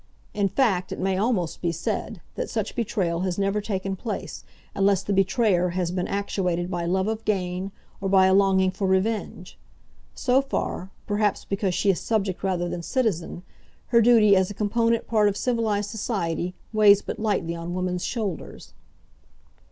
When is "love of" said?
6.85-7.23